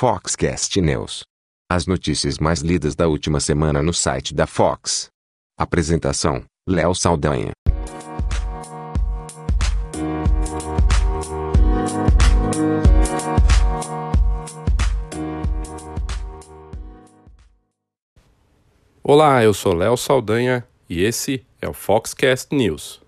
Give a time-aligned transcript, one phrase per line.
[0.00, 1.24] Foxcast News.
[1.68, 5.08] As notícias mais lidas da última semana no site da Fox.
[5.58, 7.50] Apresentação: Léo Saldanha.
[19.02, 23.02] Olá, eu sou Léo Saldanha e esse é o Foxcast News.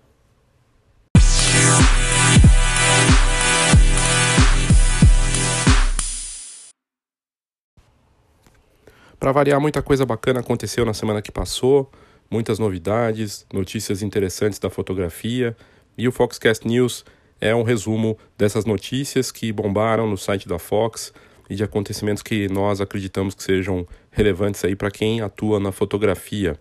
[9.21, 11.91] Para variar, muita coisa bacana aconteceu na semana que passou,
[12.27, 15.55] muitas novidades, notícias interessantes da fotografia,
[15.95, 17.05] e o Foxcast News
[17.39, 21.13] é um resumo dessas notícias que bombaram no site da Fox
[21.47, 26.57] e de acontecimentos que nós acreditamos que sejam relevantes aí para quem atua na fotografia.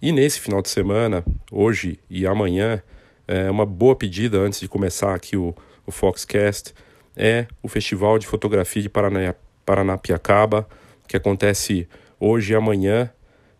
[0.00, 2.82] E nesse final de semana, hoje e amanhã,
[3.28, 5.54] é uma boa pedida antes de começar aqui o,
[5.86, 6.72] o Foxcast
[7.14, 9.34] é o Festival de Fotografia de Paraná,
[9.66, 10.66] Paranapiacaba,
[11.06, 13.10] que acontece hoje e amanhã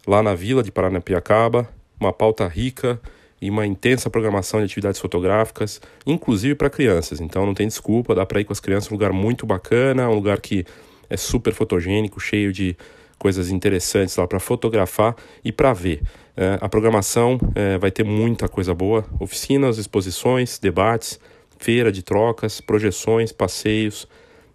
[0.07, 3.01] lá na Vila de Paranapiacaba, uma pauta rica
[3.41, 7.21] e uma intensa programação de atividades fotográficas, inclusive para crianças.
[7.21, 10.15] Então não tem desculpa, dá para ir com as crianças, um lugar muito bacana, um
[10.15, 10.65] lugar que
[11.11, 12.77] é super fotogênico, cheio de
[13.19, 15.15] coisas interessantes lá para fotografar
[15.45, 16.03] e para ver.
[16.37, 21.21] É, a programação é, vai ter muita coisa boa: oficinas, exposições, debates,
[21.59, 24.09] feira de trocas, projeções, passeios.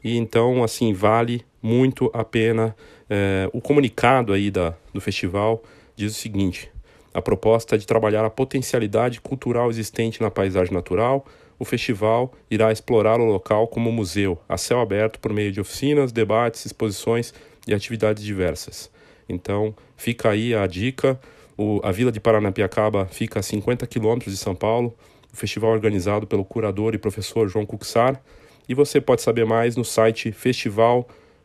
[0.03, 2.76] E então, assim, vale muito a pena.
[3.10, 5.64] É, o comunicado aí da, do festival
[5.96, 6.72] diz o seguinte:
[7.14, 11.26] a proposta é de trabalhar a potencialidade cultural existente na paisagem natural.
[11.58, 16.12] O festival irá explorar o local como museu, a céu aberto, por meio de oficinas,
[16.12, 17.34] debates, exposições
[17.68, 18.90] e atividades diversas.
[19.28, 21.20] Então, fica aí a dica.
[21.58, 24.96] O, a Vila de Paranapiacaba fica a 50 quilômetros de São Paulo.
[25.34, 28.22] O festival é organizado pelo curador e professor João Cuxar.
[28.68, 30.32] E você pode saber mais no site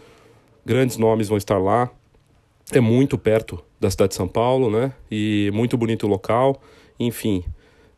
[0.65, 1.89] Grandes nomes vão estar lá.
[2.71, 4.93] É muito perto da cidade de São Paulo, né?
[5.09, 6.61] E muito bonito o local.
[6.99, 7.43] Enfim,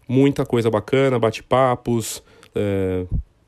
[0.07, 2.21] muita coisa bacana, bate-papos,
[2.59, 3.05] é,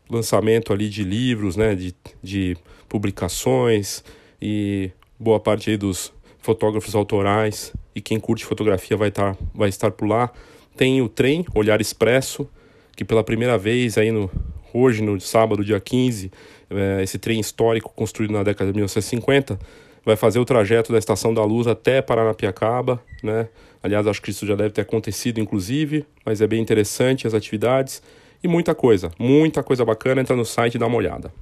[0.10, 2.58] lançamento ali de livros, né, de, de
[2.88, 4.04] publicações
[4.42, 9.92] e boa parte aí dos fotógrafos autorais e quem curte fotografia vai tá, vai estar
[9.92, 10.32] por lá.
[10.76, 12.50] Tem o trem Olhar Expresso,
[12.96, 14.32] que pela primeira vez aí no,
[14.74, 16.32] hoje, no sábado, dia 15,
[16.70, 19.60] é, esse trem histórico construído na década de 1950
[20.04, 23.48] vai fazer o trajeto da Estação da Luz até Paranapiacaba, né?
[23.84, 28.02] Aliás, acho que isso já deve ter acontecido, inclusive, mas é bem interessante as atividades
[28.44, 30.22] e muita coisa, muita coisa bacana.
[30.22, 31.34] Entra no site e dá uma olhada.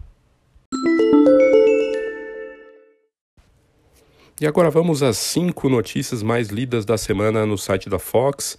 [4.42, 8.58] E agora vamos às cinco notícias mais lidas da semana no site da Fox.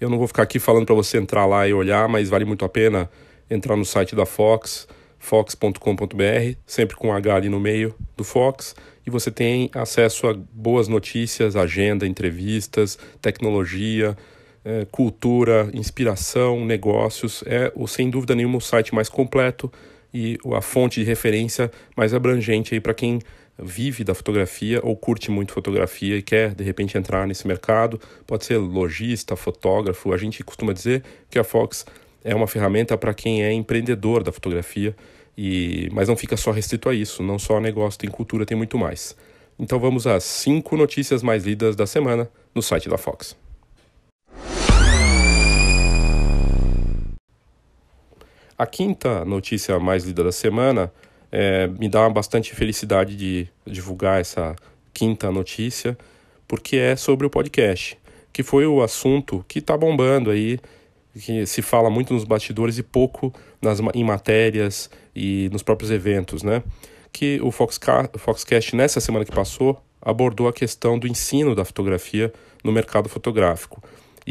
[0.00, 2.64] Eu não vou ficar aqui falando para você entrar lá e olhar, mas vale muito
[2.64, 3.10] a pena
[3.50, 8.74] entrar no site da Fox, fox.com.br, sempre com H ali no meio do Fox
[9.06, 14.16] e você tem acesso a boas notícias, agenda, entrevistas, tecnologia,
[14.64, 17.42] é, cultura, inspiração, negócios.
[17.46, 19.70] É, o, sem dúvida nenhuma, o site mais completo
[20.12, 23.20] e a fonte de referência mais abrangente para quem
[23.62, 28.00] vive da fotografia ou curte muito fotografia e quer de repente entrar nesse mercado.
[28.26, 30.12] Pode ser lojista, fotógrafo.
[30.12, 31.86] A gente costuma dizer que a Fox
[32.24, 34.94] é uma ferramenta para quem é empreendedor da fotografia
[35.36, 38.76] e, mas não fica só restrito a isso, não só negócio, tem cultura, tem muito
[38.76, 39.16] mais.
[39.58, 43.39] Então vamos às cinco notícias mais lidas da semana no site da Fox.
[48.60, 50.92] A quinta notícia mais lida da semana
[51.32, 54.54] é, me dá bastante felicidade de divulgar essa
[54.92, 55.96] quinta notícia,
[56.46, 57.98] porque é sobre o podcast,
[58.30, 60.60] que foi o assunto que está bombando aí
[61.18, 63.32] que se fala muito nos bastidores e pouco
[63.62, 66.62] nas, em matérias e nos próprios eventos, né?
[67.10, 72.30] Que o Foxca, Foxcast, nessa semana que passou, abordou a questão do ensino da fotografia
[72.62, 73.82] no mercado fotográfico.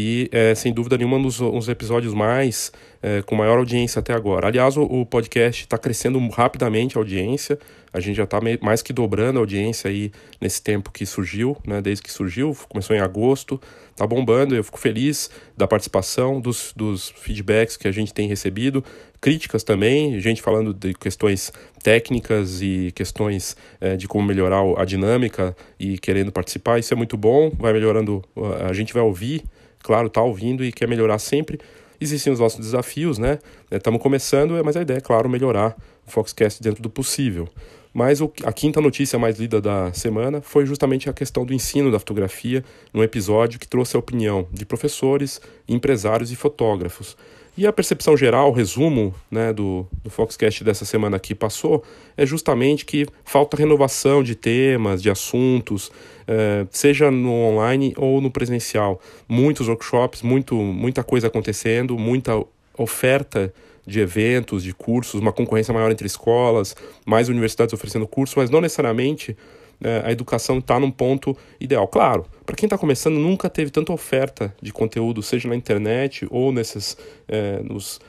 [0.01, 2.71] E, é, sem dúvida nenhuma, um dos, episódios mais
[3.03, 4.47] é, com maior audiência até agora.
[4.47, 7.59] Aliás, o, o podcast está crescendo rapidamente a audiência.
[7.91, 10.09] A gente já está mais que dobrando a audiência aí
[10.39, 11.81] nesse tempo que surgiu, né?
[11.81, 13.59] Desde que surgiu, começou em agosto,
[13.91, 14.55] está bombando.
[14.55, 18.81] Eu fico feliz da participação, dos, dos feedbacks que a gente tem recebido,
[19.19, 21.51] críticas também, gente falando de questões
[21.83, 26.79] técnicas e questões é, de como melhorar a dinâmica e querendo participar.
[26.79, 28.23] Isso é muito bom, vai melhorando,
[28.65, 29.43] a gente vai ouvir,
[29.83, 31.59] claro, está ouvindo e quer melhorar sempre
[31.99, 33.39] existem os nossos desafios, né?
[33.69, 35.75] Estamos começando, mas a ideia é, claro, melhorar
[36.07, 37.47] o Foxcast dentro do possível.
[37.93, 41.91] Mas o, a quinta notícia mais lida da semana foi justamente a questão do ensino
[41.91, 47.17] da fotografia, num episódio que trouxe a opinião de professores, empresários e fotógrafos.
[47.57, 51.83] E a percepção geral, o resumo né, do, do Foxcast dessa semana que passou,
[52.15, 55.91] é justamente que falta renovação de temas, de assuntos,
[56.27, 59.01] eh, seja no online ou no presencial.
[59.27, 62.41] Muitos workshops, muito, muita coisa acontecendo, muita
[62.77, 63.53] oferta
[63.85, 66.75] de eventos, de cursos, uma concorrência maior entre escolas,
[67.05, 69.35] mais universidades oferecendo cursos, mas não necessariamente
[69.81, 71.87] é, a educação está num ponto ideal.
[71.87, 76.51] Claro, para quem está começando, nunca teve tanta oferta de conteúdo, seja na internet ou
[76.51, 76.97] nesses,
[77.27, 78.01] é, nos,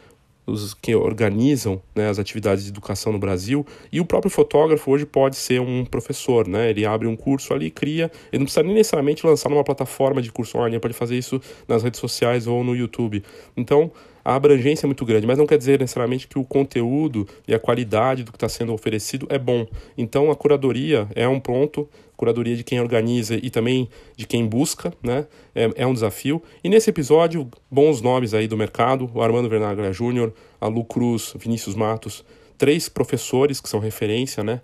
[0.47, 3.67] os que organizam né, as atividades de educação no Brasil.
[3.93, 6.71] E o próprio fotógrafo hoje pode ser um professor, né?
[6.71, 8.11] Ele abre um curso ali, cria.
[8.33, 11.39] Ele não precisa nem necessariamente lançar numa plataforma de curso online, ele pode fazer isso
[11.69, 13.23] nas redes sociais ou no YouTube.
[13.55, 13.93] Então,
[14.25, 17.59] a abrangência é muito grande, mas não quer dizer necessariamente que o conteúdo e a
[17.59, 19.67] qualidade do que está sendo oferecido é bom.
[19.97, 21.89] Então a curadoria é um ponto,
[22.21, 25.27] curadoria de quem organiza e também de quem busca, né?
[25.55, 26.43] É, é um desafio.
[26.63, 31.33] E nesse episódio, bons nomes aí do mercado: o Armando Vernaglia Júnior, a Lu Cruz,
[31.39, 32.23] Vinícius Matos,
[32.59, 34.61] três professores que são referência, né?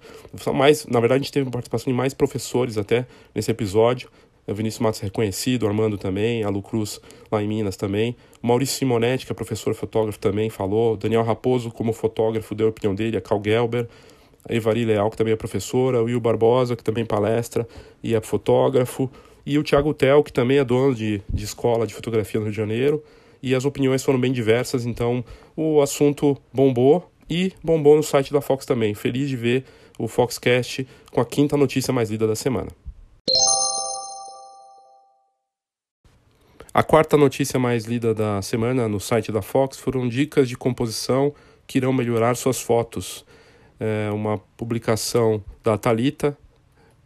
[0.53, 4.11] Mais, na verdade, a gente teve participação de mais professores até nesse episódio.
[4.47, 7.01] O Vinícius Matos é reconhecido, o Armando também, a Lu Cruz
[7.33, 8.15] lá em Minas também.
[8.43, 10.95] O Maurício Simonetti, que é professor fotógrafo também, falou.
[10.95, 13.17] Daniel Raposo, como fotógrafo, deu a opinião dele.
[13.17, 13.89] A Cal Gelber,
[14.49, 16.01] a Evari Leal, que também é professora.
[16.01, 17.67] O Will Barbosa, que também palestra
[18.03, 19.11] e é fotógrafo.
[19.45, 22.53] E o Thiago Tel, que também é dono de, de escola de fotografia no Rio
[22.53, 23.03] de Janeiro.
[23.43, 25.25] E as opiniões foram bem diversas, então
[25.57, 28.95] o assunto bombou e bombou no site da Fox também.
[28.95, 29.65] Feliz de ver
[29.99, 32.71] o Foxcast com a quinta notícia mais lida da semana.
[36.73, 41.33] A quarta notícia mais lida da semana no site da Fox foram dicas de composição
[41.67, 43.25] que irão melhorar suas fotos.
[43.79, 46.37] É uma publicação da Talita,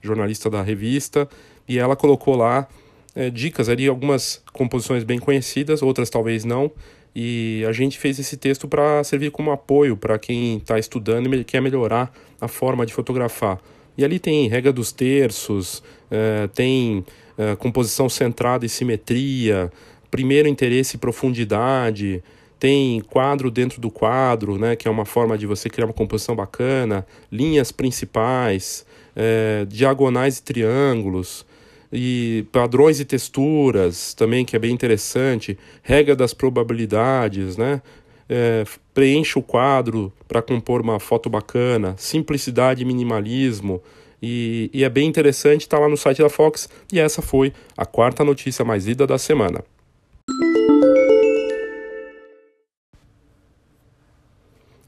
[0.00, 1.28] jornalista da revista,
[1.68, 2.68] e ela colocou lá
[3.14, 6.70] é, dicas ali, algumas composições bem conhecidas, outras talvez não.
[7.14, 11.44] E a gente fez esse texto para servir como apoio para quem está estudando e
[11.44, 13.58] quer melhorar a forma de fotografar.
[13.98, 17.04] E ali tem regra dos terços, é, tem
[17.36, 19.72] é, composição centrada e simetria,
[20.10, 22.22] primeiro interesse e profundidade,
[22.60, 26.36] tem quadro dentro do quadro, né, que é uma forma de você criar uma composição
[26.36, 28.84] bacana, linhas principais,
[29.16, 31.46] é, diagonais e triângulos,
[31.90, 37.82] e padrões e texturas também, que é bem interessante, regra das probabilidades, né?
[38.28, 38.64] É,
[38.94, 43.82] preenche o quadro para compor uma foto bacana, simplicidade e minimalismo,
[44.22, 46.68] e, e é bem interessante, está lá no site da Fox.
[46.92, 49.64] E essa foi a quarta notícia mais lida da semana.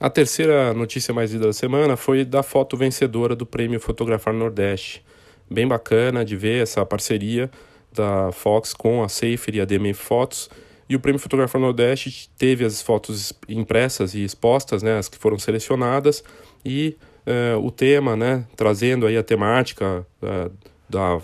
[0.03, 5.01] A terceira notícia mais lida da semana foi da foto vencedora do Prêmio Fotografar Nordeste.
[5.49, 7.49] Bem bacana de ver essa parceria
[7.93, 10.51] da Fox com a Safer e a DM Fotos.
[10.89, 15.39] E o Prêmio Fotografar Nordeste teve as fotos impressas e expostas, né, as que foram
[15.39, 16.25] selecionadas,
[16.65, 20.53] e uh, o tema, né, trazendo aí a temática uh,
[20.91, 21.21] da,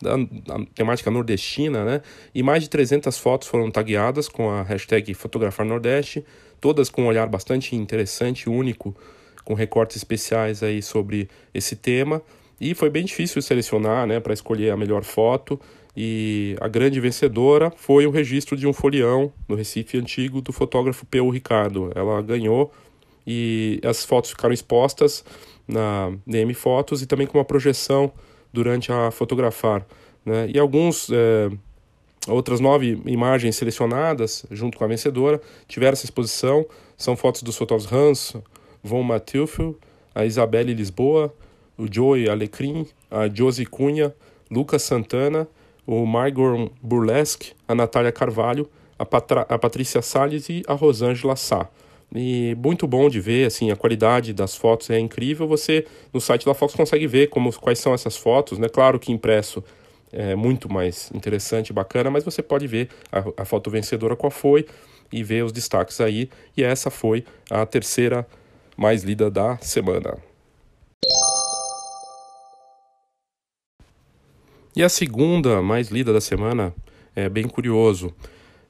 [0.00, 2.00] da, da, temática nordestina, né,
[2.34, 6.24] e mais de 300 fotos foram tagueadas com a hashtag Fotografar Nordeste,
[6.64, 8.96] todas com um olhar bastante interessante, único,
[9.44, 12.22] com recortes especiais aí sobre esse tema,
[12.58, 15.60] e foi bem difícil selecionar, né, para escolher a melhor foto,
[15.94, 21.04] e a grande vencedora foi o registro de um folião no Recife antigo do fotógrafo
[21.04, 21.92] Peu Ricardo.
[21.94, 22.72] Ela ganhou
[23.26, 25.22] e as fotos ficaram expostas
[25.68, 28.10] na DM Fotos e também com uma projeção
[28.50, 29.86] durante a fotografar.
[30.24, 30.48] Né?
[30.54, 31.50] E alguns é,
[32.28, 36.64] outras nove imagens selecionadas junto com a vencedora tiveram essa exposição.
[36.96, 38.36] São fotos dos fotógrafos Hans
[38.82, 39.78] von Matthew,
[40.14, 41.34] a Isabelle Lisboa,
[41.76, 44.14] o Joey Alecrim, a Josie Cunha,
[44.50, 45.48] Lucas Santana,
[45.86, 51.68] o Margot Burlesque, a Natália Carvalho, a, Patra a Patrícia Salles e a Rosângela Sá.
[52.14, 55.48] E muito bom de ver, assim, a qualidade das fotos é incrível.
[55.48, 58.68] Você no site da Fox consegue ver como quais são essas fotos, né?
[58.68, 59.64] Claro que impresso
[60.14, 64.64] é muito mais interessante bacana, mas você pode ver a, a foto vencedora qual foi
[65.12, 66.30] e ver os destaques aí.
[66.56, 68.26] E essa foi a terceira
[68.76, 70.16] mais lida da semana.
[74.76, 76.74] E a segunda mais lida da semana
[77.14, 78.12] é bem curioso.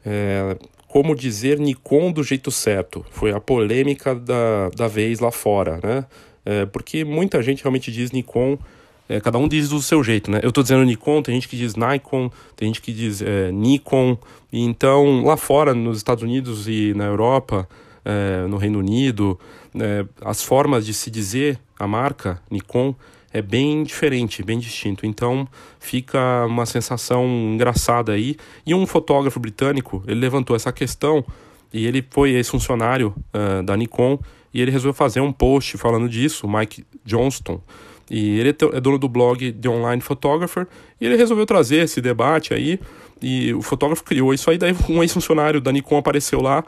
[0.05, 0.57] É,
[0.89, 3.05] como dizer Nikon do jeito certo.
[3.11, 6.07] Foi a polêmica da, da vez lá fora, né?
[6.45, 8.59] É, porque muita gente realmente diz Nikon
[9.09, 10.41] é, cada um diz do seu jeito, né?
[10.43, 14.17] Eu estou dizendo Nikon, tem gente que diz Nikon, tem gente que diz é, Nikon.
[14.53, 17.69] E então, lá fora, nos Estados Unidos e na Europa,
[18.05, 19.39] é, no Reino Unido,
[19.79, 22.95] é, as formas de se dizer a marca Nikon
[23.33, 25.05] é bem diferente, bem distinto.
[25.05, 25.47] Então,
[25.81, 28.37] fica uma sensação engraçada aí.
[28.65, 31.25] E um fotógrafo britânico, ele levantou essa questão
[31.73, 34.21] e ele foi ex-funcionário uh, da Nikon
[34.55, 37.61] e ele resolveu fazer um post falando disso, Mike Johnston,
[38.11, 40.67] e ele é, é dono do blog The Online Photographer,
[41.01, 42.79] e ele resolveu trazer esse debate aí,
[43.23, 46.65] e o fotógrafo criou isso aí, daí um ex-funcionário da Nikon apareceu lá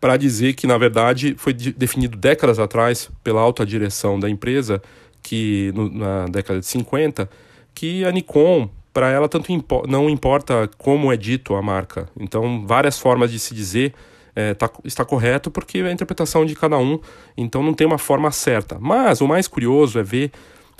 [0.00, 4.80] para dizer que, na verdade, foi definido décadas atrás pela alta direção da empresa,
[5.22, 7.28] que no, na década de 50,
[7.74, 12.08] que a Nikon, para ela, tanto impo não importa como é dito a marca.
[12.18, 13.92] Então, várias formas de se dizer
[14.38, 17.00] é, tá, está correto porque é a interpretação de cada um,
[17.36, 18.78] então não tem uma forma certa.
[18.78, 20.30] Mas o mais curioso é ver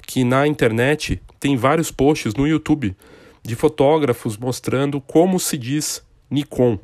[0.06, 2.96] que na internet tem vários posts no YouTube
[3.42, 6.78] de fotógrafos mostrando como se diz Nikon.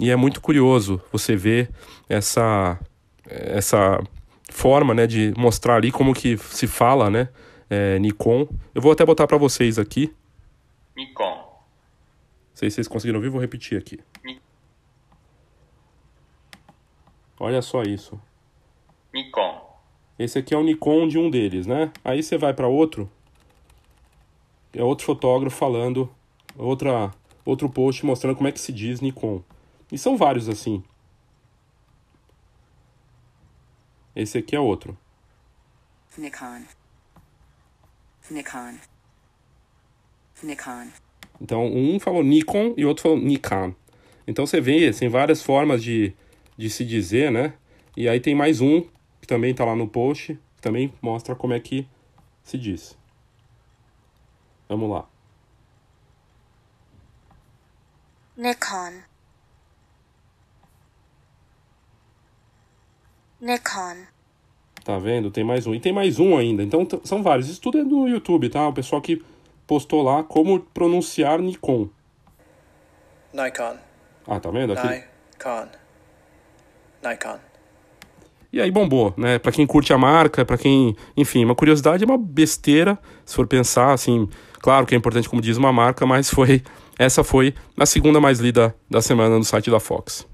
[0.00, 1.68] E é muito curioso você ver
[2.08, 2.80] essa
[3.28, 4.02] essa
[4.50, 7.28] forma, né, de mostrar ali como que se fala, né,
[7.68, 8.48] é, Nikon.
[8.74, 10.14] Eu vou até botar para vocês aqui.
[10.96, 11.24] Nikon.
[11.24, 13.98] Não sei se vocês conseguiram ouvir, vou repetir aqui.
[17.38, 18.20] Olha só isso.
[19.12, 19.60] Nikon.
[20.18, 21.92] Esse aqui é o Nikon de um deles, né?
[22.04, 23.10] Aí você vai para outro.
[24.72, 26.10] É outro fotógrafo falando
[26.56, 27.12] outra
[27.44, 29.42] outro post mostrando como é que se diz Nikon.
[29.92, 30.82] E são vários assim.
[34.14, 34.96] Esse aqui é outro.
[36.16, 36.62] Nikon.
[38.30, 38.78] Nikon.
[40.42, 40.88] Nikon.
[41.40, 43.74] Então, um falou Nikon e outro falou Nikon.
[44.26, 46.14] Então você vê, tem várias formas de
[46.56, 47.54] de se dizer, né?
[47.96, 48.82] E aí tem mais um,
[49.20, 51.86] que também está lá no post, que também mostra como é que
[52.42, 52.96] se diz.
[54.68, 55.08] Vamos lá.
[58.36, 59.02] Nikon.
[63.40, 64.06] Nikon.
[64.84, 65.30] Tá vendo?
[65.30, 65.74] Tem mais um.
[65.74, 66.62] E tem mais um ainda.
[66.62, 67.48] Então são vários.
[67.48, 68.68] Isso tudo é no YouTube, tá?
[68.68, 69.24] O pessoal que
[69.66, 71.88] postou lá como pronunciar Nikon.
[73.32, 73.76] Nikon.
[74.26, 74.72] Ah, tá vendo?
[74.74, 75.04] Aqui...
[75.32, 75.85] Nikon.
[77.02, 77.38] Nikon.
[78.52, 79.38] E aí bombou, né?
[79.38, 83.46] Para quem curte a marca, para quem, enfim, uma curiosidade é uma besteira, se for
[83.46, 84.28] pensar assim,
[84.60, 86.62] claro que é importante como diz uma marca, mas foi
[86.98, 90.26] essa foi a segunda mais lida da semana no site da Fox.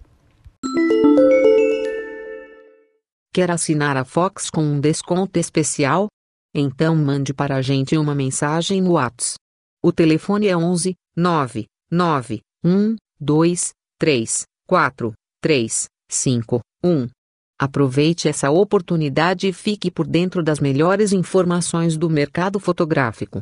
[3.35, 6.07] Quer assinar a Fox com um desconto especial?
[6.55, 9.37] Então mande para a gente uma mensagem no WhatsApp.
[9.83, 16.61] O telefone é 11 9 9 1 2 3 4 3 5.
[16.85, 17.09] 1.
[17.59, 23.41] Aproveite essa oportunidade e fique por dentro das melhores informações do mercado fotográfico.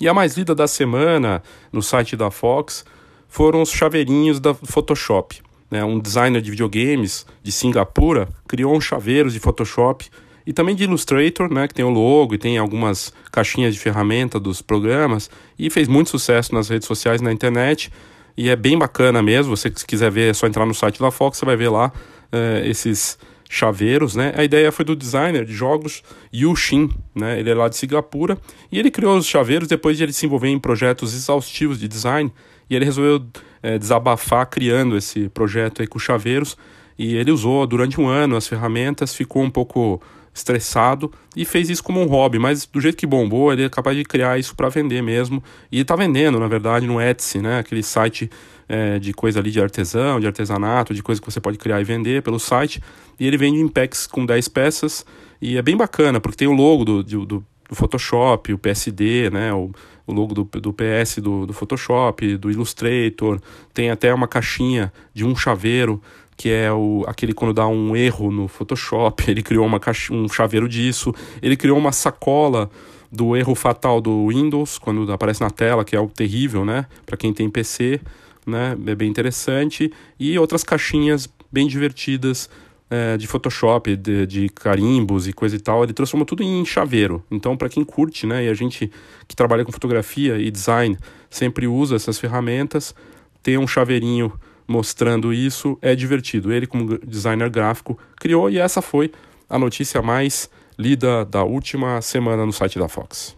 [0.00, 2.84] E a mais lida da semana no site da Fox
[3.28, 5.42] foram os chaveirinhos da Photoshop.
[5.70, 5.84] Né?
[5.84, 10.08] Um designer de videogames de Singapura criou uns chaveiros de Photoshop
[10.46, 14.40] e também de Illustrator, né, que tem o logo e tem algumas caixinhas de ferramenta
[14.40, 17.92] dos programas e fez muito sucesso nas redes sociais na internet
[18.40, 19.54] e é bem bacana mesmo.
[19.54, 21.92] Você se quiser ver, é só entrar no site da Fox, você vai ver lá
[22.32, 23.18] uh, esses
[23.50, 24.32] chaveiros, né?
[24.34, 27.38] A ideia foi do designer de jogos Yu Shin, né?
[27.38, 28.38] Ele é lá de Singapura
[28.72, 32.32] e ele criou os chaveiros depois de ele se envolver em projetos exaustivos de design
[32.70, 33.26] e ele resolveu
[33.62, 36.56] é, desabafar criando esse projeto aí com chaveiros
[36.98, 40.00] e ele usou durante um ano as ferramentas, ficou um pouco
[40.32, 43.96] estressado e fez isso como um hobby, mas do jeito que bombou, ele é capaz
[43.96, 45.42] de criar isso para vender mesmo.
[45.70, 47.58] E está vendendo, na verdade, no Etsy, né?
[47.58, 48.30] Aquele site
[48.68, 51.84] é, de coisa ali de artesão, de artesanato, de coisa que você pode criar e
[51.84, 52.80] vender pelo site.
[53.18, 55.04] E ele vende em packs com 10 peças
[55.40, 59.52] e é bem bacana, porque tem o logo do, do, do Photoshop, o PSD, né?
[59.52, 59.70] O,
[60.06, 63.40] o logo do, do PS do, do Photoshop, do Illustrator,
[63.72, 66.02] tem até uma caixinha de um chaveiro
[66.40, 70.26] que é o, aquele quando dá um erro no Photoshop, ele criou uma caixa, um
[70.26, 72.70] chaveiro disso, ele criou uma sacola
[73.12, 77.18] do erro fatal do Windows, quando aparece na tela, que é o terrível, né, para
[77.18, 78.00] quem tem PC,
[78.46, 82.48] né, é bem interessante, e outras caixinhas bem divertidas
[82.88, 87.22] é, de Photoshop, de, de, carimbos e coisa e tal, ele transformou tudo em chaveiro.
[87.30, 88.90] Então, para quem curte, né, e a gente
[89.28, 90.96] que trabalha com fotografia e design
[91.28, 92.94] sempre usa essas ferramentas,
[93.42, 94.32] ter um chaveirinho
[94.70, 96.52] mostrando isso é divertido.
[96.52, 99.10] Ele, como designer gráfico, criou e essa foi
[99.48, 100.48] a notícia mais
[100.78, 103.36] lida da última semana no site da Fox.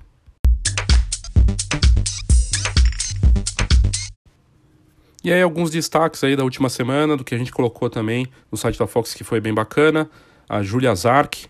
[5.25, 8.59] E aí alguns destaques aí da última semana, do que a gente colocou também no
[8.59, 10.11] site da Fox que foi bem bacana.
[10.49, 11.47] A Julia Zark,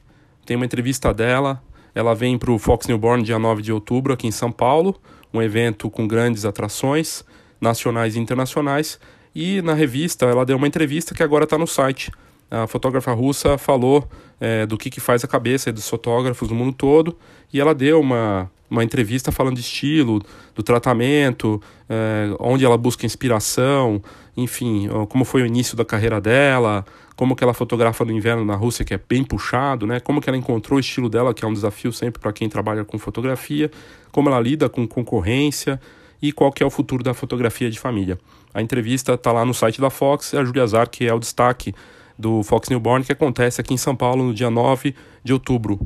[0.46, 1.60] tem uma entrevista dela
[1.94, 4.98] ela vem para o Fox Newborn dia 9 de outubro aqui em São Paulo,
[5.32, 7.24] um evento com grandes atrações
[7.60, 8.98] nacionais e internacionais.
[9.34, 12.10] E na revista ela deu uma entrevista que agora está no site.
[12.50, 14.06] A fotógrafa russa falou
[14.38, 17.16] é, do que, que faz a cabeça dos fotógrafos do mundo todo
[17.50, 20.20] e ela deu uma, uma entrevista falando de estilo,
[20.54, 24.02] do tratamento, é, onde ela busca inspiração,
[24.36, 26.84] enfim, como foi o início da carreira dela,
[27.16, 30.00] como que ela fotografa no inverno na Rússia, que é bem puxado, né?
[30.00, 32.84] Como que ela encontrou o estilo dela, que é um desafio sempre para quem trabalha
[32.84, 33.70] com fotografia,
[34.10, 35.80] como ela lida com concorrência
[36.22, 38.16] e qual que é o futuro da fotografia de família.
[38.54, 41.74] A entrevista está lá no site da Fox, a Julia Zar, que é o destaque
[42.16, 45.80] do Fox Newborn, que acontece aqui em São Paulo no dia 9 de outubro.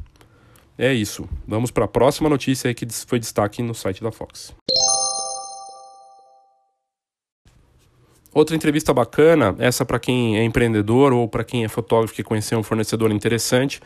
[0.78, 1.26] É isso.
[1.48, 4.54] Vamos para a próxima notícia que foi destaque no site da Fox.
[8.34, 12.58] Outra entrevista bacana, essa para quem é empreendedor ou para quem é fotógrafo que conheceu
[12.58, 13.80] um fornecedor interessante,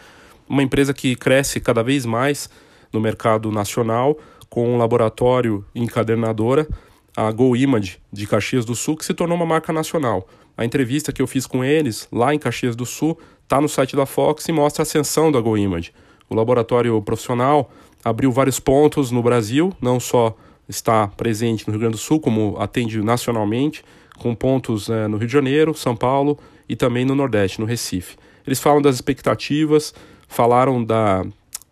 [0.48, 2.50] uma empresa que cresce cada vez mais
[2.92, 4.18] no mercado nacional,
[4.50, 6.68] com um laboratório encadernadora,
[7.16, 10.26] a Go Image de Caxias do Sul, que se tornou uma marca nacional.
[10.56, 13.96] A entrevista que eu fiz com eles lá em Caxias do Sul está no site
[13.96, 15.92] da Fox e mostra a ascensão da Go Image.
[16.28, 17.70] O laboratório profissional
[18.04, 20.36] abriu vários pontos no Brasil, não só
[20.68, 23.84] está presente no Rio Grande do Sul, como atende nacionalmente,
[24.18, 26.38] com pontos é, no Rio de Janeiro, São Paulo
[26.68, 28.16] e também no Nordeste, no Recife.
[28.46, 29.94] Eles falam das expectativas,
[30.28, 31.24] falaram da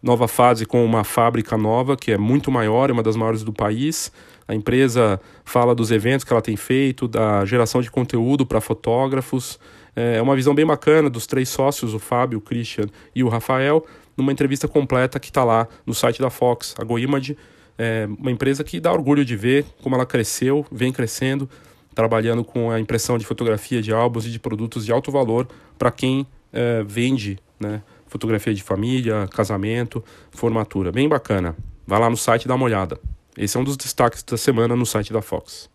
[0.02, 3.52] nova fase com uma fábrica nova, que é muito maior, é uma das maiores do
[3.52, 4.12] país.
[4.46, 9.58] A empresa fala dos eventos que ela tem feito, da geração de conteúdo para fotógrafos.
[9.94, 13.84] É uma visão bem bacana dos três sócios, o Fábio, o Christian e o Rafael,
[14.16, 17.36] numa entrevista completa que está lá no site da Fox, a GoImage.
[17.76, 21.48] É uma empresa que dá orgulho de ver como ela cresceu, vem crescendo,
[21.94, 25.90] trabalhando com a impressão de fotografia de álbuns e de produtos de alto valor para
[25.90, 30.90] quem é, vende né, fotografia de família, casamento, formatura.
[30.90, 31.56] Bem bacana.
[31.86, 32.98] Vai lá no site e dá uma olhada.
[33.36, 35.70] Esse é um dos destaques da semana no site da Fox.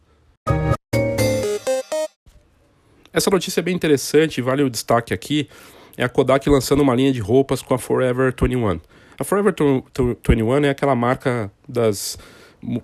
[3.13, 5.47] Essa notícia é bem interessante, vale o destaque aqui.
[5.95, 8.79] É a Kodak lançando uma linha de roupas com a Forever 21.
[9.19, 12.17] A Forever 21 é aquela marca das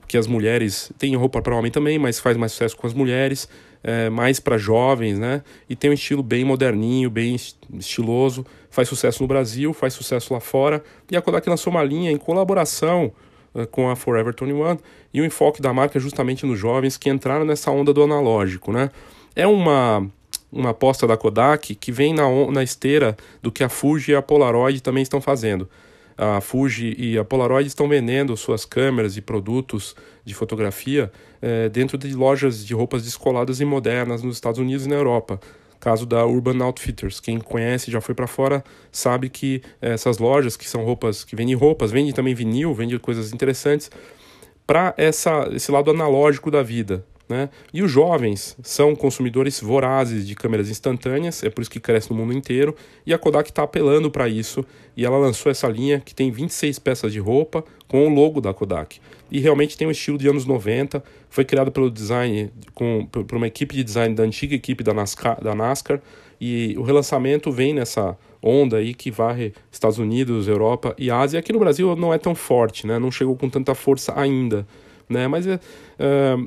[0.07, 3.49] que as mulheres têm roupa para homem também, mas faz mais sucesso com as mulheres,
[3.83, 5.41] é, mais para jovens, né?
[5.69, 7.35] E tem um estilo bem moderninho, bem
[7.73, 10.83] estiloso, faz sucesso no Brasil, faz sucesso lá fora.
[11.09, 13.11] E a Kodak lançou uma linha em colaboração
[13.53, 14.77] uh, com a Forever 21
[15.13, 18.71] e o enfoque da marca é justamente nos jovens que entraram nessa onda do analógico,
[18.71, 18.89] né?
[19.35, 20.07] É uma
[20.51, 24.21] uma aposta da Kodak que vem na, na esteira do que a Fuji e a
[24.21, 25.69] Polaroid também estão fazendo
[26.21, 31.09] a Fuji e a Polaroid estão vendendo suas câmeras e produtos de fotografia
[31.41, 35.39] é, dentro de lojas de roupas descoladas e modernas nos Estados Unidos e na Europa.
[35.79, 37.21] Caso da Urban Outfitters.
[37.21, 41.55] Quem conhece, já foi para fora, sabe que essas lojas que são roupas, que vendem
[41.55, 43.89] roupas, vendem também vinil, vendem coisas interessantes
[44.67, 47.05] para esse lado analógico da vida.
[47.29, 47.47] Né?
[47.71, 52.17] E os jovens são consumidores vorazes de câmeras instantâneas, é por isso que cresce no
[52.17, 54.65] mundo inteiro, e a Kodak está apelando para isso,
[54.97, 58.51] e ela lançou essa linha que tem 26 peças de roupa com o logo da
[58.51, 58.99] Kodak.
[59.29, 63.45] E realmente tem um estilo de anos 90, foi criado pelo design, com, por uma
[63.45, 66.01] equipe de design da antiga equipe da NASCAR, da NASCAR
[66.41, 71.39] e o relançamento vem nessa onda aí que varre Estados Unidos, Europa e Ásia.
[71.39, 72.97] Aqui no Brasil não é tão forte, né?
[72.97, 74.65] não chegou com tanta força ainda
[75.09, 75.27] né?
[75.27, 75.57] Mas uh,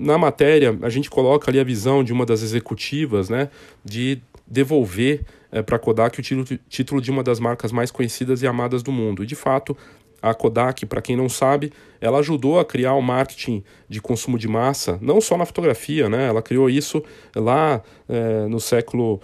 [0.01, 3.49] na matéria a gente coloca ali a visão de uma das executivas, né?
[3.85, 5.21] De devolver
[5.53, 8.47] uh, eh, para a Kodak o título, título de uma das marcas mais conhecidas e
[8.47, 9.25] amadas do mundo.
[9.25, 9.77] E de fato,
[10.21, 14.47] a Kodak, para quem não sabe, ela ajudou a criar o marketing de consumo de
[14.47, 16.29] massa, não só na fotografia, né?
[16.29, 17.03] Ela criou isso
[17.35, 19.21] lá uh, no século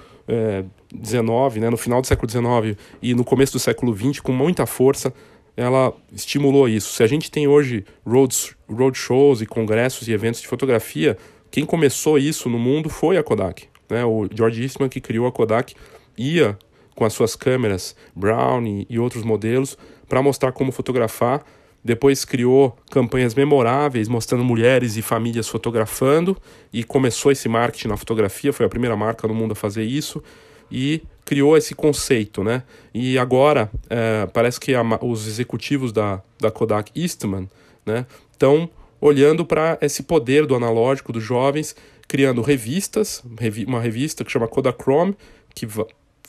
[1.02, 1.70] XIX, né?
[1.70, 5.10] no final do século XIX e no começo do século XX, com muita força
[5.58, 6.94] ela estimulou isso.
[6.94, 11.18] Se a gente tem hoje roads, road shows e congressos e eventos de fotografia,
[11.50, 13.66] quem começou isso no mundo foi a Kodak.
[13.90, 14.04] Né?
[14.04, 15.74] O George Eastman, que criou a Kodak,
[16.16, 16.56] ia
[16.94, 19.76] com as suas câmeras Brown e, e outros modelos
[20.08, 21.44] para mostrar como fotografar.
[21.82, 26.36] Depois criou campanhas memoráveis mostrando mulheres e famílias fotografando
[26.72, 28.52] e começou esse marketing na fotografia.
[28.52, 30.22] Foi a primeira marca no mundo a fazer isso
[30.70, 32.62] e criou esse conceito, né?
[32.94, 37.46] E agora é, parece que a, os executivos da, da Kodak Eastman,
[37.84, 41.76] né, estão olhando para esse poder do analógico dos jovens,
[42.08, 45.14] criando revistas, revi uma revista que chama Kodachrome,
[45.54, 45.68] que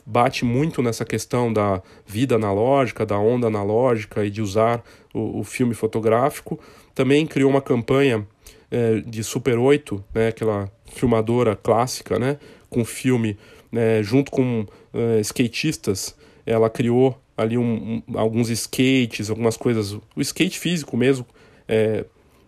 [0.05, 4.83] bate muito nessa questão da vida analógica, da onda analógica e de usar
[5.13, 6.59] o, o filme fotográfico.
[6.93, 8.27] Também criou uma campanha
[8.69, 12.37] é, de Super 8, né, aquela filmadora clássica, né,
[12.69, 13.37] com filme
[13.71, 16.15] né, junto com uh, skatistas
[16.49, 21.25] ela criou ali um, um, alguns skates, algumas coisas, o skate físico mesmo,
[21.67, 22.03] é,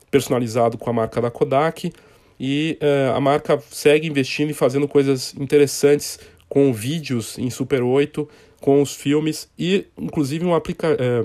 [0.10, 1.94] personalizado com a marca da Kodak,
[2.40, 8.28] e é, a marca segue investindo e fazendo coisas interessantes com vídeos em Super 8,
[8.60, 11.24] com os filmes e inclusive um, aplica é,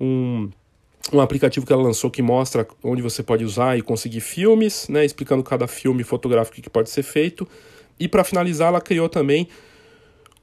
[0.00, 0.50] um,
[1.12, 5.04] um aplicativo que ela lançou que mostra onde você pode usar e conseguir filmes, né,
[5.04, 7.46] explicando cada filme fotográfico que pode ser feito.
[7.98, 9.48] E para finalizar, ela criou também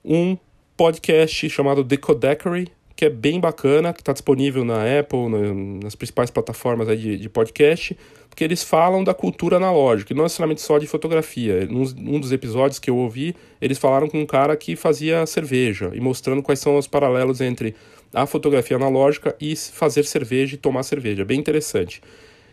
[0.03, 0.37] um
[0.77, 6.29] podcast chamado Decodecory, que é bem bacana, que está disponível na Apple, na, nas principais
[6.29, 7.97] plataformas de, de podcast,
[8.29, 11.65] porque eles falam da cultura analógica, e não necessariamente só de fotografia.
[11.65, 11.83] Num,
[12.15, 15.99] um dos episódios que eu ouvi, eles falaram com um cara que fazia cerveja, e
[15.99, 17.75] mostrando quais são os paralelos entre
[18.13, 21.25] a fotografia analógica e fazer cerveja e tomar cerveja.
[21.25, 22.01] Bem interessante.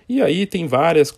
[0.09, 1.17] E aí tem várias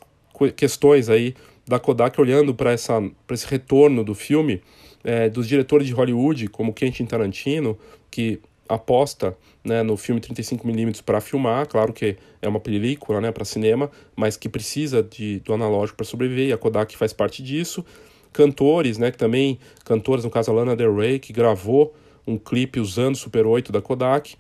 [0.55, 1.35] questões aí
[1.67, 4.63] da Kodak olhando para esse retorno do filme,
[5.03, 7.79] é, dos diretores de Hollywood, como Quentin Tarantino,
[8.11, 13.45] que aposta né, no filme 35mm para filmar, claro que é uma película né, para
[13.45, 17.85] cinema, mas que precisa de, do analógico para sobreviver, e a Kodak faz parte disso.
[18.33, 21.95] Cantores, né, que também, cantores, no caso a Lana Del Rey, que gravou
[22.27, 24.35] um clipe usando Super 8 da Kodak.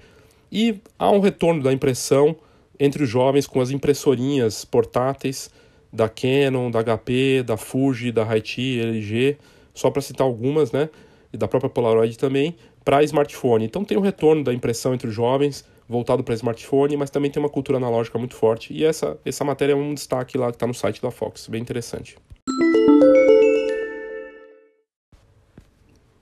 [0.50, 2.36] E há um retorno da impressão
[2.78, 5.50] entre os jovens com as impressorinhas portáteis
[5.94, 9.38] da Canon, da HP, da Fuji, da Haiti, LG,
[9.72, 10.90] só para citar algumas, né,
[11.32, 13.64] e da própria Polaroid também, para smartphone.
[13.64, 17.40] Então tem um retorno da impressão entre os jovens, voltado para smartphone, mas também tem
[17.40, 18.74] uma cultura analógica muito forte.
[18.74, 21.62] E essa, essa matéria é um destaque lá que está no site da Fox, bem
[21.62, 22.16] interessante.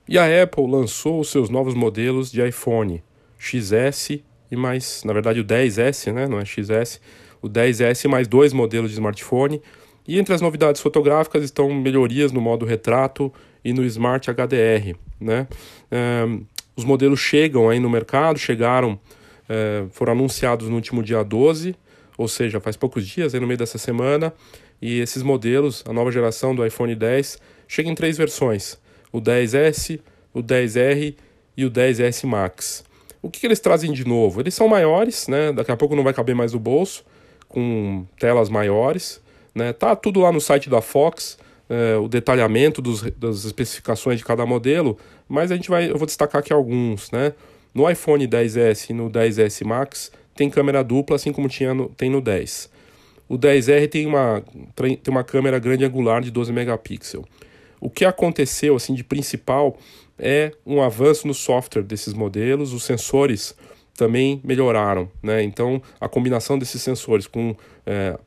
[0.07, 3.01] E a Apple lançou os seus novos modelos de iPhone
[3.39, 4.19] XS
[4.51, 7.01] e mais, na verdade o 10S, né, não é XS,
[7.43, 9.61] o 10S mais dois modelos de smartphone.
[10.07, 13.31] E entre as novidades fotográficas estão melhorias no modo retrato
[13.63, 15.47] e no Smart HDR, né?
[16.75, 18.99] Os modelos chegam aí no mercado, chegaram,
[19.47, 21.75] é, foram anunciados no último dia 12,
[22.17, 24.33] ou seja, faz poucos dias, aí no meio dessa semana.
[24.81, 28.77] E esses modelos, a nova geração do iPhone 10, chega em três versões:
[29.11, 29.99] o 10S,
[30.33, 31.15] o 10R
[31.55, 32.83] e o 10S Max.
[33.21, 34.41] O que, que eles trazem de novo?
[34.41, 35.53] Eles são maiores, né?
[35.53, 37.05] Daqui a pouco não vai caber mais no bolso,
[37.53, 39.21] com telas maiores.
[39.53, 39.71] Né?
[39.71, 41.37] Tá tudo lá no site da Fox
[41.69, 46.05] é, o detalhamento dos, das especificações de cada modelo, mas a gente vai, eu vou
[46.05, 47.33] destacar aqui alguns, né?
[47.73, 52.09] No iPhone 10S e no 10S Max tem câmera dupla, assim como tinha no, tem
[52.09, 52.69] no 10.
[53.27, 54.43] O 10R tem uma,
[54.75, 57.25] tem uma câmera grande angular de 12 megapixels.
[57.79, 59.77] O que aconteceu assim de principal
[60.19, 63.55] é um avanço no software desses modelos, os sensores
[63.95, 65.43] também melhoraram, né?
[65.43, 68.17] Então a combinação desses sensores com é,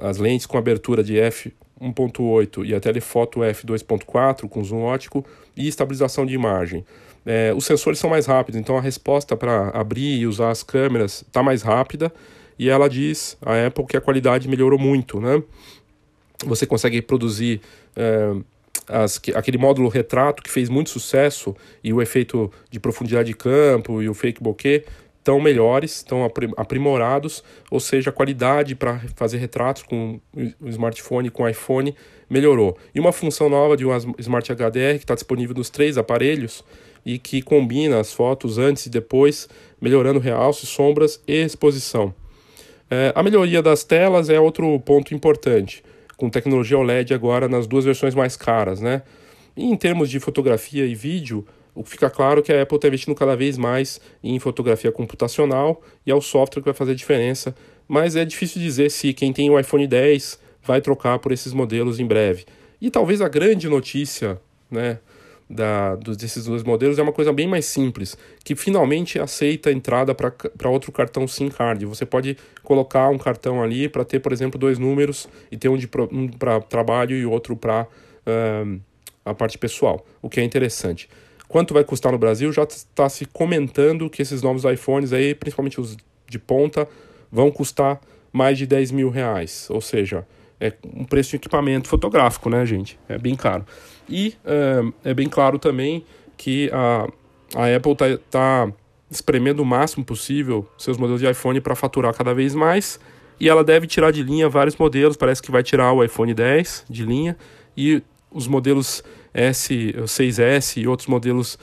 [0.00, 5.24] as lentes com abertura de f 1.8 e a telefoto f2.4 com zoom ótico
[5.56, 6.84] e estabilização de imagem.
[7.24, 11.22] É, os sensores são mais rápidos, então a resposta para abrir e usar as câmeras
[11.22, 12.12] está mais rápida
[12.58, 15.42] e ela diz, a Apple, que a qualidade melhorou muito, né?
[16.44, 17.60] Você consegue produzir
[17.96, 18.34] é,
[18.90, 24.02] as, aquele módulo retrato que fez muito sucesso e o efeito de profundidade de campo
[24.02, 24.84] e o fake bokeh
[25.18, 26.24] estão melhores, estão
[26.56, 31.94] aprimorados, ou seja, a qualidade para fazer retratos com o smartphone, com o iPhone,
[32.28, 32.76] melhorou.
[32.94, 36.64] E uma função nova de um Smart HDR que está disponível nos três aparelhos
[37.04, 39.48] e que combina as fotos antes e depois,
[39.80, 42.14] melhorando realce, sombras e exposição.
[42.90, 45.82] É, a melhoria das telas é outro ponto importante,
[46.20, 49.02] com tecnologia OLED agora nas duas versões mais caras, né?
[49.56, 52.76] E em termos de fotografia e vídeo, o que fica claro é que a Apple
[52.76, 56.92] está investindo cada vez mais em fotografia computacional e é o software que vai fazer
[56.92, 57.54] a diferença,
[57.88, 61.98] mas é difícil dizer se quem tem o iPhone 10 vai trocar por esses modelos
[61.98, 62.44] em breve.
[62.80, 64.38] E talvez a grande notícia
[64.70, 64.98] né,
[65.50, 70.14] da, desses dois modelos é uma coisa bem mais simples, que finalmente aceita a entrada
[70.14, 71.84] para outro cartão SIM card.
[71.86, 75.76] Você pode colocar um cartão ali para ter, por exemplo, dois números e ter um,
[76.12, 78.80] um para trabalho e outro para uh,
[79.24, 81.08] a parte pessoal, o que é interessante.
[81.48, 82.52] Quanto vai custar no Brasil?
[82.52, 85.96] Já está se comentando que esses novos iPhones aí, principalmente os
[86.28, 86.86] de ponta,
[87.30, 88.00] vão custar
[88.32, 89.66] mais de 10 mil reais.
[89.68, 90.24] Ou seja,
[90.60, 92.96] é um preço de equipamento fotográfico, né, gente?
[93.08, 93.66] É bem caro.
[94.10, 96.04] E é, é bem claro também
[96.36, 97.06] que a,
[97.54, 98.72] a Apple está tá
[99.10, 103.00] espremendo o máximo possível seus modelos de iPhone para faturar cada vez mais.
[103.38, 105.16] E ela deve tirar de linha vários modelos.
[105.16, 107.36] Parece que vai tirar o iPhone 10 de linha.
[107.76, 111.58] E os modelos S, 6S e outros modelos,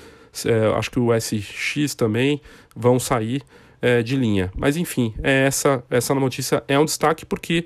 [0.45, 2.41] é, acho que o SX também,
[2.75, 3.43] vão sair
[3.81, 4.51] é, de linha.
[4.55, 7.65] Mas enfim, é essa, essa notícia é um destaque porque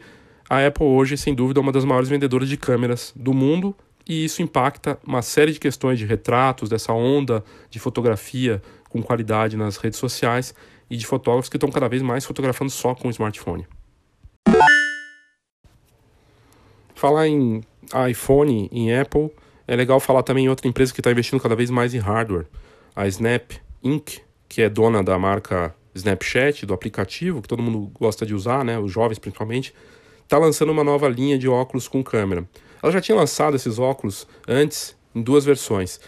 [0.49, 3.75] a Apple hoje, sem dúvida, é uma das maiores vendedoras de câmeras do mundo,
[4.07, 9.55] e isso impacta uma série de questões de retratos, dessa onda de fotografia com qualidade
[9.55, 10.53] nas redes sociais
[10.89, 13.65] e de fotógrafos que estão cada vez mais fotografando só com o smartphone.
[16.93, 17.61] Falar em
[18.09, 19.31] iPhone, em Apple,
[19.67, 22.45] é legal falar também em outra empresa que está investindo cada vez mais em hardware,
[22.95, 28.25] a Snap Inc., que é dona da marca Snapchat, do aplicativo que todo mundo gosta
[28.25, 29.73] de usar, né, os jovens principalmente,
[30.23, 32.47] está lançando uma nova linha de óculos com câmera.
[32.81, 35.99] Ela já tinha lançado esses óculos antes em duas versões.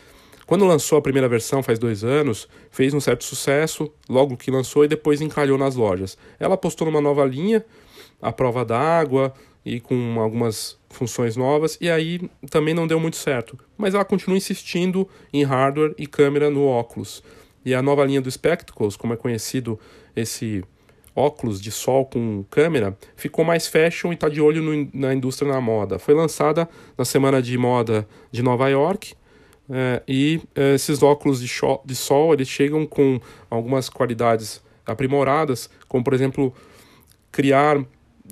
[0.46, 4.84] Quando lançou a primeira versão, faz dois anos, fez um certo sucesso, logo que lançou
[4.84, 6.18] e depois encalhou nas lojas.
[6.40, 7.66] Ela apostou numa nova linha,
[8.22, 9.34] a prova d'água
[9.66, 13.58] e com algumas funções novas, e aí também não deu muito certo.
[13.78, 17.24] Mas ela continua insistindo em hardware e câmera no óculos.
[17.66, 19.80] E a nova linha do Spectacles, como é conhecido
[20.14, 20.64] esse
[21.16, 25.52] óculos de sol com câmera, ficou mais fashion e está de olho no, na indústria
[25.52, 26.00] da moda.
[26.00, 29.14] Foi lançada na Semana de Moda de Nova York,
[29.70, 31.50] é, e é, esses óculos de,
[31.86, 36.54] de, sol eles chegam com algumas qualidades aprimoradas, como por exemplo
[37.32, 37.84] criar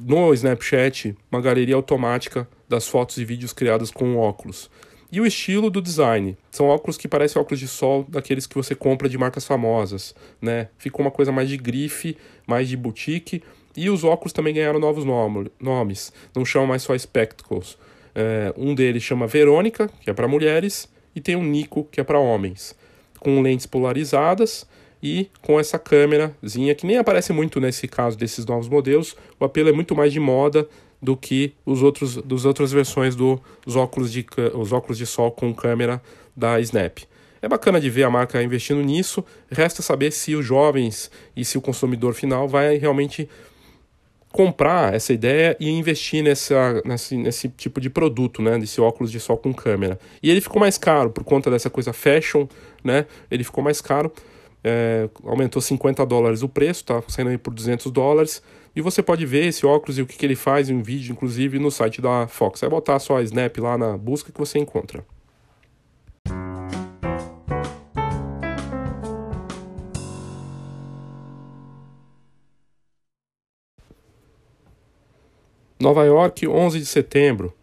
[0.01, 4.69] no Snapchat uma galeria automática das fotos e vídeos criadas com óculos.
[5.11, 6.37] E o estilo do design.
[6.49, 10.69] São óculos que parecem óculos de sol daqueles que você compra de marcas famosas, né?
[10.77, 13.43] Ficou uma coisa mais de grife, mais de boutique.
[13.75, 16.13] E os óculos também ganharam novos nomes.
[16.33, 17.77] Não chamam mais só Spectacles.
[18.15, 22.03] É, um deles chama Verônica, que é para mulheres, e tem um Nico, que é
[22.03, 22.75] para homens.
[23.19, 24.65] Com lentes polarizadas
[25.03, 29.15] e com essa câmerazinha que nem aparece muito nesse caso desses novos modelos.
[29.39, 30.67] O apelo é muito mais de moda
[31.01, 35.53] do que os outros das outras versões dos óculos de os óculos de sol com
[35.53, 36.01] câmera
[36.35, 36.99] da Snap.
[37.41, 39.25] É bacana de ver a marca investindo nisso.
[39.49, 43.27] Resta saber se os jovens e se o consumidor final vai realmente
[44.31, 48.57] comprar essa ideia e investir nessa, nesse, nesse tipo de produto, né?
[48.57, 49.99] Desse óculos de sol com câmera.
[50.21, 52.47] E ele ficou mais caro por conta dessa coisa fashion,
[52.83, 53.05] né?
[53.29, 54.11] Ele ficou mais caro.
[54.63, 58.41] É, aumentou 50 dólares o preço, tá saindo aí por 200 dólares.
[58.73, 61.11] E você pode ver esse óculos e o que, que ele faz em um vídeo,
[61.11, 62.63] inclusive, no site da Fox.
[62.63, 65.05] É botar só a Snap lá na busca que você encontra.
[75.77, 77.53] Nova York, 11 de setembro.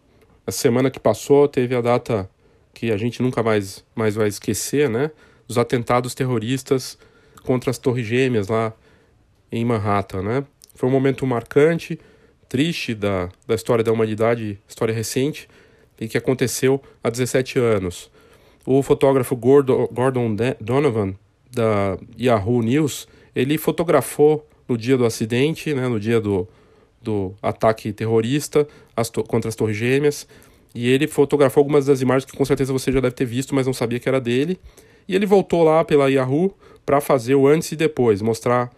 [0.45, 2.29] A semana que passou teve a data
[2.71, 5.09] que a gente nunca mais, mais vai esquecer, né?
[5.47, 6.99] Dos atentados terroristas
[7.43, 8.73] contra as Torres Gêmeas lá
[9.51, 10.45] em Manhattan, né?
[10.79, 11.99] Foi um momento marcante,
[12.47, 15.45] triste da, da história da humanidade, história recente,
[15.99, 18.09] e que aconteceu há 17 anos.
[18.65, 19.89] O fotógrafo Gordon,
[20.61, 21.15] Donovan,
[21.51, 26.47] da Yahoo News, ele fotografou no dia do acidente, né, no dia do,
[27.01, 28.65] do ataque terrorista
[28.95, 30.25] as contra as Torres Gêmeas,
[30.73, 33.67] e ele fotografou algumas das imagens que com certeza você já deve ter visto, mas
[33.67, 34.57] não sabia que era dele.
[35.09, 38.71] E ele voltou lá pela Yahoo para fazer o antes e depois, mostrar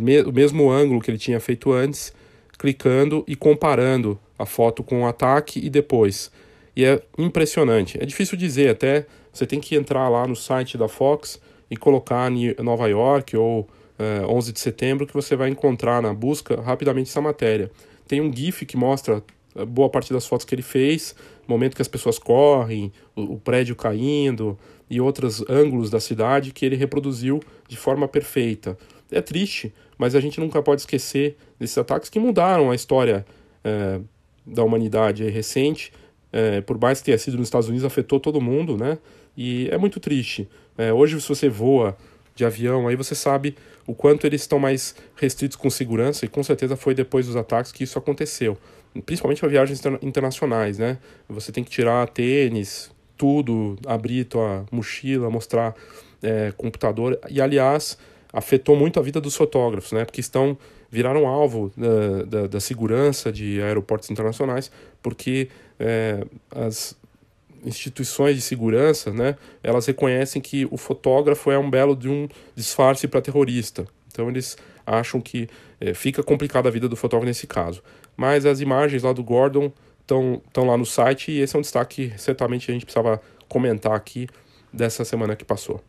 [0.00, 2.12] me o mesmo ângulo que ele tinha feito antes,
[2.58, 6.30] clicando e comparando a foto com o ataque e depois.
[6.74, 7.98] E é impressionante.
[8.00, 12.30] É difícil dizer, até você tem que entrar lá no site da Fox e colocar
[12.62, 17.20] Nova York ou é, 11 de setembro que você vai encontrar na busca rapidamente essa
[17.20, 17.70] matéria.
[18.06, 19.22] Tem um GIF que mostra
[19.54, 21.14] é, boa parte das fotos que ele fez,
[21.46, 24.58] momento que as pessoas correm, o, o prédio caindo
[24.90, 28.76] e outros ângulos da cidade que ele reproduziu de forma perfeita
[29.12, 33.24] é triste, mas a gente nunca pode esquecer desses ataques que mudaram a história
[33.62, 34.00] é,
[34.44, 35.92] da humanidade recente.
[36.32, 38.98] É, por mais que tenha sido nos Estados Unidos, afetou todo mundo, né?
[39.36, 40.48] E é muito triste.
[40.76, 41.96] É, hoje, se você voa
[42.34, 43.54] de avião, aí você sabe
[43.86, 47.72] o quanto eles estão mais restritos com segurança, e com certeza foi depois dos ataques
[47.72, 48.56] que isso aconteceu.
[49.04, 50.98] Principalmente para viagens internacionais, né?
[51.28, 55.74] Você tem que tirar tênis, tudo, abrir tua mochila, mostrar
[56.22, 57.18] é, computador.
[57.30, 57.98] E, aliás,
[58.32, 60.04] afetou muito a vida dos fotógrafos, né?
[60.04, 60.56] Porque estão
[60.90, 64.70] viraram alvo da, da, da segurança de aeroportos internacionais,
[65.02, 65.48] porque
[65.80, 66.94] é, as
[67.64, 69.36] instituições de segurança, né?
[69.62, 73.86] Elas reconhecem que o fotógrafo é um belo de um disfarce para terrorista.
[74.10, 75.48] Então eles acham que
[75.80, 77.82] é, fica complicada a vida do fotógrafo nesse caso.
[78.16, 82.10] Mas as imagens lá do Gordon estão lá no site e esse é um destaque
[82.10, 84.28] que certamente a gente precisava comentar aqui
[84.72, 85.82] dessa semana que passou.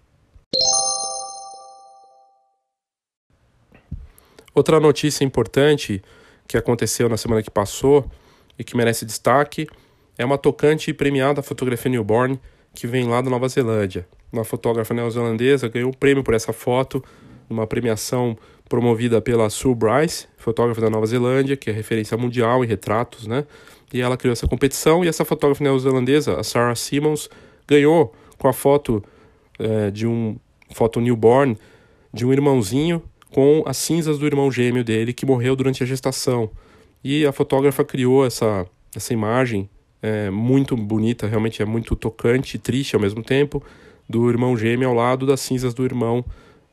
[4.55, 6.01] Outra notícia importante
[6.47, 8.05] que aconteceu na semana que passou
[8.57, 9.67] e que merece destaque
[10.17, 12.39] é uma tocante premiada fotografia newborn
[12.73, 14.07] que vem lá da Nova Zelândia.
[14.31, 17.03] Uma fotógrafa neozelandesa ganhou o um prêmio por essa foto,
[17.49, 18.37] uma premiação
[18.69, 23.45] promovida pela Sue Bryce, fotógrafa da Nova Zelândia, que é referência mundial em retratos, né?
[23.91, 27.29] E ela criou essa competição e essa fotógrafa neozelandesa, a Sarah Simmons,
[27.67, 29.03] ganhou com a foto
[29.59, 30.35] é, de um
[30.71, 31.57] foto newborn
[32.11, 33.01] de um irmãozinho
[33.33, 36.49] com as cinzas do irmão gêmeo dele que morreu durante a gestação.
[37.03, 38.65] E a fotógrafa criou essa,
[38.95, 39.69] essa imagem
[40.01, 43.61] é, muito bonita, realmente é muito tocante e triste ao mesmo tempo,
[44.07, 46.23] do irmão gêmeo ao lado das cinzas do irmão,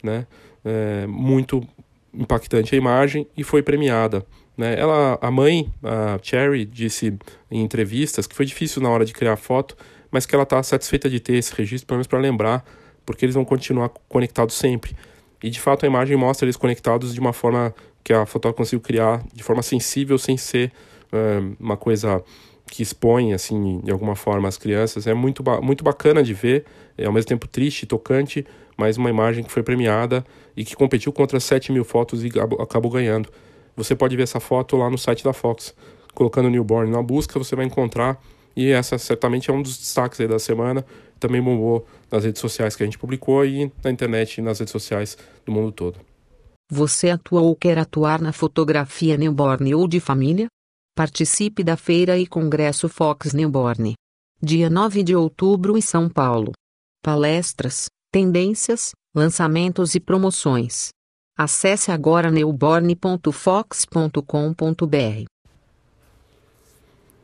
[0.03, 0.27] né?
[0.65, 1.67] É, muito
[2.13, 4.27] impactante a imagem e foi premiada.
[4.57, 4.79] Né?
[4.79, 7.17] Ela, a mãe, a Cherry, disse
[7.51, 9.75] em entrevistas que foi difícil na hora de criar a foto,
[10.11, 12.65] mas que ela está satisfeita de ter esse registro, pelo menos para lembrar,
[13.07, 14.95] porque eles vão continuar conectados sempre.
[15.43, 17.75] E de fato a imagem mostra eles conectados de uma forma
[18.05, 20.73] que a fotógrafa conseguiu criar de forma sensível, sem ser
[21.13, 22.23] é, uma coisa
[22.71, 25.07] que expõe, assim, de alguma forma as crianças.
[25.07, 26.65] É muito, ba muito bacana de ver,
[26.97, 30.25] é ao mesmo tempo triste tocante, mas uma imagem que foi premiada
[30.57, 33.29] e que competiu contra 7 mil fotos e acabou ganhando.
[33.77, 35.75] Você pode ver essa foto lá no site da Fox.
[36.15, 38.21] Colocando Newborn na busca, você vai encontrar.
[38.57, 40.85] E essa certamente é um dos destaques da semana.
[41.21, 44.73] Também bombou nas redes sociais que a gente publicou e na internet e nas redes
[44.73, 46.01] sociais do mundo todo.
[46.73, 50.47] Você atua ou quer atuar na fotografia newborn ou de família?
[50.97, 53.95] Participe da Feira e Congresso Fox Newborn.
[54.43, 56.53] Dia 9 de outubro em São Paulo.
[57.03, 60.89] Palestras, tendências, lançamentos e promoções.
[61.37, 65.25] Acesse agora newborn.fox.com.br.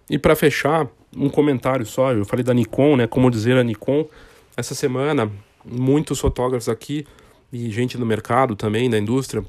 [0.09, 2.12] E para fechar, um comentário só.
[2.12, 3.07] Eu falei da Nikon, né?
[3.07, 4.07] Como dizer a Nikon.
[4.57, 5.31] Essa semana,
[5.64, 7.07] muitos fotógrafos aqui
[7.52, 9.44] e gente no mercado também, da indústria,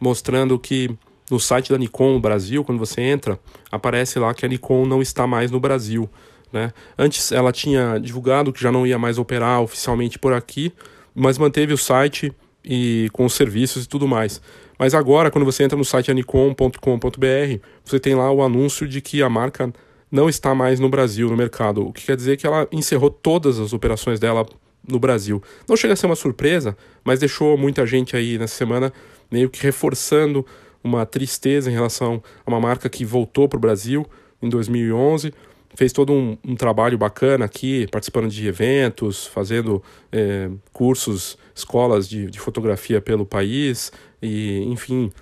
[0.00, 0.90] mostrando que
[1.30, 3.38] no site da Nikon Brasil, quando você entra,
[3.70, 6.08] aparece lá que a Nikon não está mais no Brasil.
[6.52, 6.72] Né?
[6.98, 10.72] Antes ela tinha divulgado que já não ia mais operar oficialmente por aqui,
[11.14, 12.32] mas manteve o site
[12.64, 14.40] e com os serviços e tudo mais.
[14.78, 19.22] Mas agora, quando você entra no site anicom.com.br, você tem lá o anúncio de que
[19.22, 19.72] a marca
[20.10, 21.86] não está mais no Brasil, no mercado.
[21.86, 24.46] O que quer dizer que ela encerrou todas as operações dela
[24.86, 25.42] no Brasil.
[25.68, 28.92] Não chega a ser uma surpresa, mas deixou muita gente aí nessa semana
[29.30, 30.44] meio que reforçando
[30.82, 34.06] uma tristeza em relação a uma marca que voltou para o Brasil
[34.42, 35.32] em 2011,
[35.74, 42.30] fez todo um, um, trabalho bacana aqui, participando de eventos, fazendo é, cursos, escolas de,
[42.30, 45.12] de, fotografia pelo país, e enfim,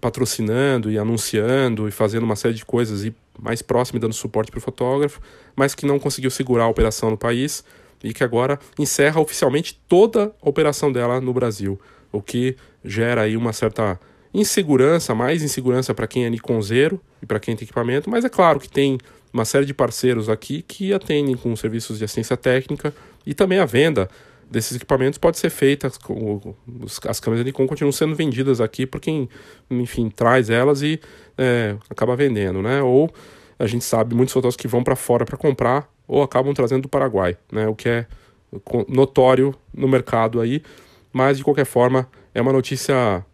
[0.00, 4.58] patrocinando e anunciando e fazendo uma série de coisas e mais próximo dando suporte para
[4.58, 5.20] o fotógrafo,
[5.54, 7.64] mas que não conseguiu segurar a operação no país
[8.02, 11.80] e que agora encerra oficialmente toda a operação dela no Brasil,
[12.12, 13.98] o que gera aí uma certa
[14.32, 18.60] insegurança, mais insegurança para quem é Nikonzeiro e para quem tem equipamento, mas é claro
[18.60, 18.98] que tem
[19.32, 22.94] uma série de parceiros aqui que atendem com serviços de assistência técnica
[23.26, 24.08] e também a venda
[24.50, 25.90] desses equipamentos pode ser feita,
[27.08, 29.28] as câmeras Nikon continuam sendo vendidas aqui por quem,
[29.70, 31.00] enfim, traz elas e
[31.36, 32.82] é, acaba vendendo, né?
[32.82, 33.10] Ou
[33.58, 36.88] a gente sabe muitos fotógrafos que vão para fora para comprar ou acabam trazendo do
[36.88, 37.68] Paraguai, né?
[37.68, 38.06] O que é
[38.88, 40.62] notório no mercado aí,
[41.12, 43.24] mas de qualquer forma é uma notícia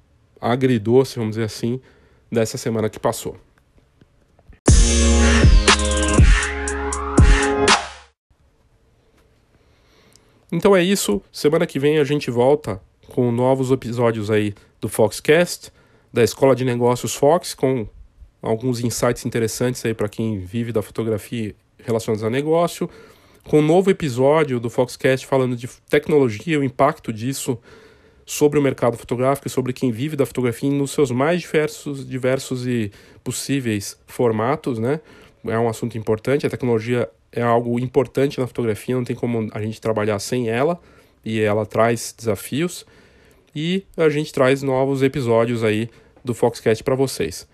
[0.41, 1.81] agridoce, vamos dizer assim,
[2.31, 3.37] dessa semana que passou.
[10.55, 11.21] Então é isso.
[11.33, 15.73] Semana que vem a gente volta com novos episódios aí do Foxcast,
[16.13, 17.89] da Escola de Negócios Fox, com
[18.41, 22.89] alguns insights interessantes aí para quem vive da fotografia relacionados a negócio,
[23.43, 27.59] com um novo episódio do Foxcast falando de tecnologia, o impacto disso
[28.25, 32.65] sobre o mercado fotográfico e sobre quem vive da fotografia nos seus mais diversos, diversos
[32.65, 32.93] e
[33.25, 35.01] possíveis formatos, né?
[35.47, 39.61] É um assunto importante, a tecnologia é algo importante na fotografia, não tem como a
[39.61, 40.81] gente trabalhar sem ela,
[41.25, 42.87] e ela traz desafios,
[43.55, 45.91] e a gente traz novos episódios aí
[46.25, 47.47] do Foxcast para vocês.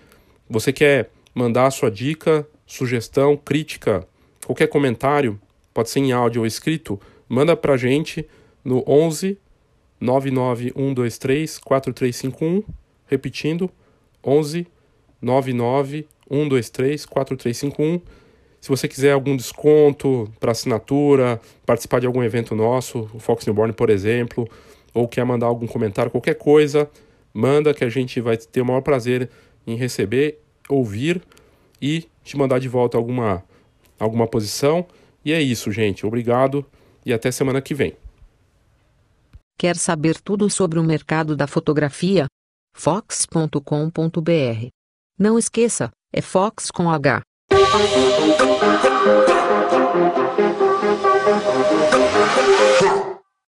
[0.48, 4.06] Você quer mandar a sua dica, sugestão, crítica,
[4.46, 5.40] qualquer comentário,
[5.74, 8.26] pode ser em áudio ou escrito, manda para a gente
[8.64, 9.36] no 11
[10.00, 12.62] 99123 4351,
[13.06, 13.70] repetindo,
[14.24, 14.66] 11
[15.20, 18.00] 99123 4351.
[18.60, 23.72] Se você quiser algum desconto para assinatura, participar de algum evento nosso, o Fox Newborn,
[23.72, 24.48] por exemplo,
[24.92, 26.88] ou quer mandar algum comentário, qualquer coisa,
[27.32, 29.30] manda que a gente vai ter o maior prazer
[29.66, 30.38] em receber,
[30.68, 31.22] ouvir
[31.80, 33.42] e te mandar de volta alguma,
[33.98, 34.86] alguma posição.
[35.24, 36.06] E é isso, gente.
[36.06, 36.64] Obrigado
[37.04, 37.96] e até semana que vem.
[39.58, 42.26] Quer saber tudo sobre o mercado da fotografia?
[42.74, 44.68] Fox.com.br.
[45.18, 47.22] Não esqueça, é Fox com H.